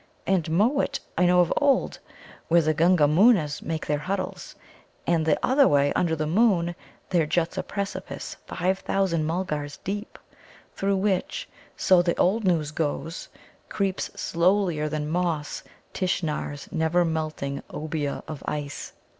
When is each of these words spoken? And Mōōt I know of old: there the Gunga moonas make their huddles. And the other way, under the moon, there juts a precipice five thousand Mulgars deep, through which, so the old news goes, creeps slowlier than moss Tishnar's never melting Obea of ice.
And 0.25 0.45
Mōōt 0.45 0.99
I 1.15 1.27
know 1.27 1.41
of 1.41 1.53
old: 1.57 1.99
there 2.49 2.59
the 2.59 2.73
Gunga 2.73 3.03
moonas 3.07 3.61
make 3.61 3.85
their 3.85 3.99
huddles. 3.99 4.55
And 5.05 5.27
the 5.27 5.37
other 5.45 5.67
way, 5.67 5.93
under 5.93 6.15
the 6.15 6.25
moon, 6.25 6.73
there 7.11 7.27
juts 7.27 7.55
a 7.55 7.61
precipice 7.61 8.37
five 8.47 8.79
thousand 8.79 9.25
Mulgars 9.27 9.77
deep, 9.83 10.17
through 10.73 10.97
which, 10.97 11.47
so 11.77 12.01
the 12.01 12.17
old 12.17 12.45
news 12.45 12.71
goes, 12.71 13.29
creeps 13.69 14.09
slowlier 14.15 14.89
than 14.89 15.07
moss 15.07 15.61
Tishnar's 15.93 16.67
never 16.71 17.05
melting 17.05 17.61
Obea 17.69 18.23
of 18.27 18.41
ice. 18.47 18.93